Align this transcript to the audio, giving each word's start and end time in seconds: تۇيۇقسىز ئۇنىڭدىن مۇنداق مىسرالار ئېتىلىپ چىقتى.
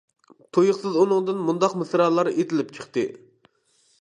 تۇيۇقسىز 0.57 0.97
ئۇنىڭدىن 1.01 1.43
مۇنداق 1.51 1.75
مىسرالار 1.83 2.31
ئېتىلىپ 2.33 2.73
چىقتى. 2.79 3.09